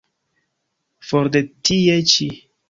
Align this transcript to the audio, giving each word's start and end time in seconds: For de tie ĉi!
For 1.09 1.29
de 1.37 1.43
tie 1.69 2.01
ĉi! 2.15 2.29